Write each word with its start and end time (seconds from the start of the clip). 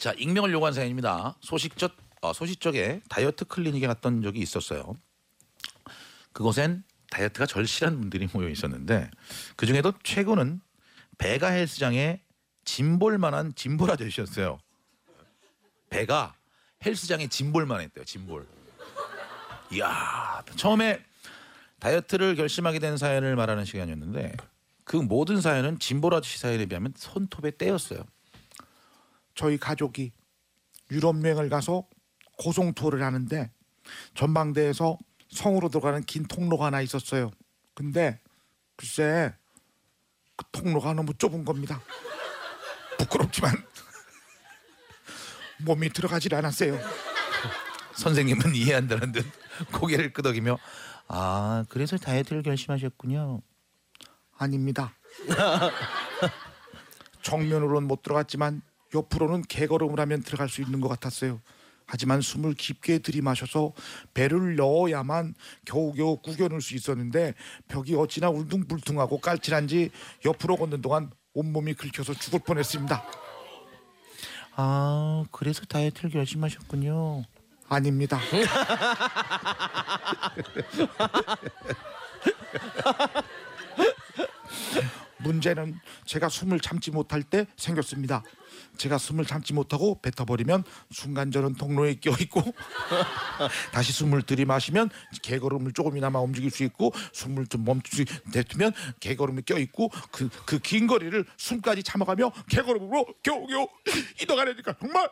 자 0.00 0.14
익명을 0.16 0.50
요구한 0.50 0.72
사연입니다. 0.72 1.36
소식적 1.42 1.94
어, 2.22 2.32
소식적에 2.32 3.02
다이어트 3.10 3.44
클리닉에 3.44 3.86
갔던 3.86 4.22
적이 4.22 4.40
있었어요. 4.40 4.94
그곳엔 6.32 6.84
다이어트가 7.10 7.44
절실한 7.44 8.00
분들이 8.00 8.26
모여 8.32 8.48
있었는데 8.48 9.10
그 9.56 9.66
중에도 9.66 9.92
최고는 10.02 10.62
배가 11.18 11.48
헬스장에 11.48 12.22
짐볼만한 12.64 13.54
짐볼 13.54 13.90
아저씨였어요. 13.90 14.58
배가 15.90 16.34
헬스장에 16.82 17.26
짐볼만 17.26 17.82
했대요. 17.82 18.02
짐볼. 18.06 18.48
이야 19.72 20.42
처음에 20.56 21.04
다이어트를 21.78 22.36
결심하게 22.36 22.78
된 22.78 22.96
사연을 22.96 23.36
말하는 23.36 23.66
시간이었는데 23.66 24.34
그 24.84 24.96
모든 24.96 25.42
사연은 25.42 25.78
짐볼 25.78 26.14
아저씨 26.14 26.38
사연에 26.38 26.64
비하면 26.64 26.94
손톱에 26.96 27.58
떼였어요. 27.58 28.02
저희 29.40 29.56
가족이 29.56 30.12
유럽 30.90 31.24
여행을 31.24 31.48
가서 31.48 31.88
고송 32.36 32.74
투어를 32.74 33.02
하는데 33.02 33.50
전망대에서 34.14 34.98
성으로 35.30 35.70
들어가는 35.70 36.02
긴 36.02 36.26
통로가 36.26 36.66
하나 36.66 36.82
있었어요. 36.82 37.30
근데 37.72 38.20
글쎄 38.76 39.34
그 40.36 40.44
통로가 40.52 40.92
너무 40.92 41.14
좁은 41.14 41.46
겁니다. 41.46 41.80
부끄럽지만 42.98 43.54
몸이 45.64 45.88
들어가질 45.88 46.34
않았어요. 46.34 46.78
선생님은 47.94 48.54
이해한다는 48.54 49.12
듯 49.12 49.24
고개를 49.72 50.12
끄덕이며 50.12 50.58
아 51.08 51.64
그래서 51.70 51.96
다이어트를 51.96 52.42
결심하셨군요. 52.42 53.40
아닙니다. 54.36 54.92
정면으로는 57.22 57.88
못 57.88 58.02
들어갔지만 58.02 58.60
옆으로는 58.94 59.42
개걸음을 59.42 59.98
하면 60.00 60.22
들어갈 60.22 60.48
수 60.48 60.62
있는 60.62 60.80
것 60.80 60.88
같았어요. 60.88 61.40
하지만 61.86 62.20
숨을 62.20 62.54
깊게 62.54 62.98
들이마셔서 63.00 63.72
배를 64.14 64.54
넣어야만 64.54 65.34
겨우겨우 65.64 66.18
구겨놓을 66.18 66.60
수 66.60 66.76
있었는데 66.76 67.34
벽이 67.66 67.96
어찌나 67.96 68.30
울퉁불퉁하고 68.30 69.18
깔칠한지 69.18 69.90
옆으로 70.24 70.56
걷는 70.56 70.82
동안 70.82 71.10
온몸이 71.34 71.74
긁혀서 71.74 72.14
죽을 72.14 72.38
뻔했습니다. 72.40 73.04
아 74.54 75.24
그래서 75.32 75.64
다이어트를 75.64 76.10
결심하셨군요. 76.10 77.24
아닙니다. 77.68 78.20
문제는 85.22 85.78
제가 86.04 86.28
숨을 86.28 86.60
참지 86.60 86.90
못할 86.90 87.22
때 87.22 87.46
생겼습니다. 87.56 88.22
제가 88.76 88.98
숨을 88.98 89.26
참지 89.26 89.52
못하고 89.52 90.00
뱉어버리면 90.00 90.64
순간 90.90 91.30
저는 91.30 91.54
통로에 91.54 91.94
껴있고 91.94 92.42
다시 93.72 93.92
숨을 93.92 94.22
들이마시면 94.22 94.90
개걸음을 95.22 95.72
조금이나마 95.72 96.20
움직일 96.20 96.50
수 96.50 96.64
있고 96.64 96.92
숨을 97.12 97.46
좀 97.46 97.64
멈추 97.64 98.04
내두면 98.32 98.72
개걸음이 99.00 99.42
껴있고 99.42 99.90
그 100.10 100.28
그 100.46 100.58
긴 100.60 100.86
거리를 100.86 101.24
숨까지 101.36 101.82
참아가며 101.82 102.32
개걸음으로 102.48 103.06
겨우겨우 103.22 103.68
이동하려니까 104.22 104.74
정말 104.80 105.10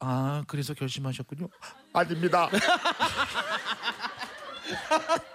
아 0.00 0.44
그래서 0.46 0.74
결심하셨군요. 0.74 1.48
아닙니다. 1.92 2.48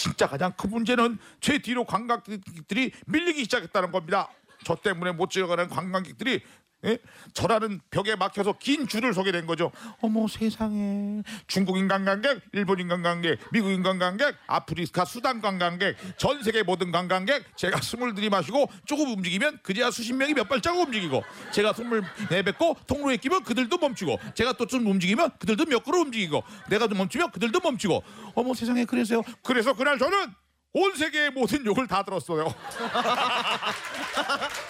진짜 0.00 0.26
가장 0.26 0.52
큰 0.56 0.70
문제는 0.70 1.18
제 1.40 1.58
뒤로 1.58 1.84
관광객들이 1.84 2.90
밀리기 3.06 3.42
시작했다는 3.44 3.92
겁니다. 3.92 4.30
저 4.64 4.74
때문에 4.74 5.12
못 5.12 5.30
지나가는 5.30 5.68
관광객들이 5.68 6.40
예? 6.86 6.96
저라는 7.34 7.78
벽에 7.90 8.16
막혀서 8.16 8.54
긴 8.58 8.88
줄을 8.88 9.12
서게 9.12 9.32
된 9.32 9.44
거죠. 9.46 9.70
어머 10.00 10.26
세상에 10.26 11.22
중국인 11.46 11.88
관광객, 11.88 12.40
일본인 12.52 12.88
관광객, 12.88 13.38
미국인 13.52 13.82
관광객, 13.82 14.34
아프리카 14.46 15.04
수단 15.04 15.42
관광객, 15.42 15.94
전 16.16 16.42
세계 16.42 16.62
모든 16.62 16.90
관광객 16.90 17.44
제가 17.56 17.82
숨을 17.82 18.14
들이마시고 18.14 18.70
조금 18.86 19.12
움직이면 19.12 19.58
그제야 19.62 19.90
수십 19.90 20.14
명이 20.14 20.32
몇 20.32 20.48
발자국 20.48 20.88
움직이고 20.88 21.22
제가 21.52 21.74
숨을 21.74 22.02
내뱉고 22.30 22.78
통로에 22.86 23.18
끼면 23.18 23.44
그들도 23.44 23.76
멈추고 23.76 24.18
제가 24.34 24.54
또 24.54 24.70
좀 24.70 24.86
움직이면 24.86 25.30
그들도 25.40 25.64
몇 25.66 25.82
걸음 25.82 26.02
움직이고 26.02 26.44
내가 26.68 26.86
좀 26.86 26.98
멈추면 26.98 27.32
그들도 27.32 27.58
멈추고 27.58 28.04
어머 28.36 28.54
세상에 28.54 28.84
그래서요. 28.84 29.22
그래서 29.42 29.72
그날 29.74 29.98
저는 29.98 30.32
온 30.72 30.94
세계의 30.94 31.30
모든 31.30 31.66
욕을 31.66 31.88
다 31.88 32.04
들었어요. 32.04 32.54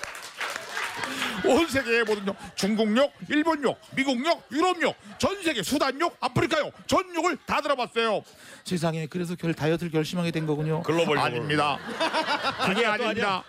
온 1.45 1.67
세계의 1.67 2.05
모든 2.05 2.27
욕, 2.29 2.37
중국 2.55 2.97
욕, 2.97 3.13
일본 3.29 3.63
욕, 3.65 3.81
미국 3.95 4.25
욕, 4.25 4.47
유럽 4.53 4.81
욕, 4.83 4.95
전 5.19 5.43
세계 5.43 5.63
수단 5.63 5.99
욕, 6.01 6.17
아프리카 6.21 6.59
욕, 6.61 6.73
전 6.87 7.15
욕을 7.15 7.37
다 7.47 7.61
들어봤어요. 7.61 8.23
세상에 8.65 9.07
그래서 9.07 9.35
결 9.35 9.55
다이어트를 9.55 9.91
결심하게 9.91 10.31
된 10.31 10.47
거군요. 10.47 10.83
글로벌. 10.83 11.19
아닙니다. 11.19 11.79
그게 12.67 12.87
아닙니다. 12.87 13.43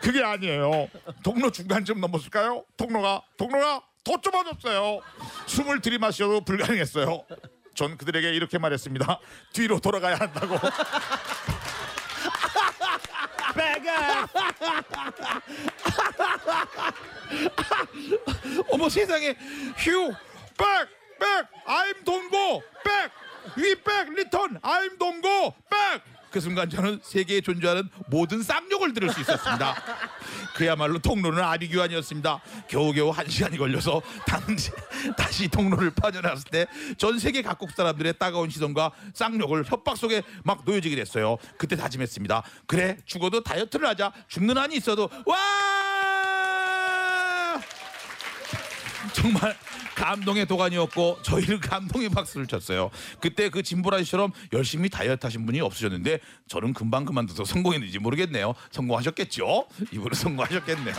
그게 0.00 0.22
아니에요. 0.22 0.88
통로 1.22 1.50
중간쯤 1.50 2.00
넘었을까요? 2.00 2.64
통로가 2.76 3.22
통로가 3.36 3.82
더 4.04 4.20
좁아졌어요. 4.20 5.00
숨을 5.46 5.80
들이마셔도 5.80 6.42
불가능했어요. 6.44 7.24
전 7.74 7.96
그들에게 7.96 8.32
이렇게 8.34 8.58
말했습니다. 8.58 9.18
뒤로 9.52 9.80
돌아가야 9.80 10.16
한다고. 10.16 10.58
어머 18.84 18.90
세상에 18.90 19.34
you 19.78 20.12
back! 20.58 20.68
back! 21.18 21.48
I'm 21.66 22.04
don't 22.04 22.40
go! 22.40 22.62
back! 22.84 23.10
We 23.56 23.74
back! 23.76 24.10
Return! 24.12 24.60
I'm 24.60 24.98
don't 24.98 25.33
go! 25.33 25.54
back! 25.70 26.02
그 26.30 26.38
순간 26.38 26.68
저는 26.68 27.00
세계에 27.02 27.40
존재하는 27.40 27.88
모든 28.08 28.42
쌍욕을 28.42 28.92
들을 28.92 29.08
수 29.10 29.20
있었습니다. 29.20 29.74
그야말로 30.56 30.98
통로는 30.98 31.42
아비규환이었습니다. 31.42 32.42
겨우겨우 32.68 33.08
한 33.10 33.26
시간이 33.26 33.56
걸려서 33.56 34.02
당시, 34.26 34.70
다시 35.16 35.48
통로를 35.48 35.92
빠져나왔을 35.94 36.44
때 36.50 36.66
전 36.98 37.18
세계 37.18 37.40
각국 37.40 37.70
사람들의 37.70 38.18
따가운 38.18 38.50
시선과 38.50 38.90
쌍욕을 39.14 39.64
협박 39.64 39.96
속에 39.96 40.22
막 40.42 40.62
놓여지게 40.66 40.94
됐어요. 40.96 41.38
그때 41.56 41.74
다짐했습니다. 41.76 42.42
그래 42.66 42.98
죽어도 43.06 43.42
다이어트를 43.42 43.86
하자. 43.88 44.12
죽는 44.28 44.58
한이 44.58 44.76
있어도 44.76 45.08
와! 45.24 45.93
정말 49.12 49.56
감동의 49.94 50.46
도가니였고 50.46 51.18
저희는 51.22 51.60
감동의 51.60 52.08
박수를 52.08 52.46
쳤어요. 52.46 52.90
그때 53.20 53.48
그 53.48 53.62
진보라시처럼 53.62 54.32
열심히 54.52 54.88
다이어트 54.88 55.26
하신 55.26 55.46
분이 55.46 55.60
없으셨는데 55.60 56.20
저는 56.48 56.72
금방 56.72 57.04
그만둬서 57.04 57.44
성공했는지 57.44 57.98
모르겠네요. 57.98 58.54
성공하셨겠죠? 58.70 59.66
이분은 59.92 60.14
성공하셨겠네요. 60.14 60.94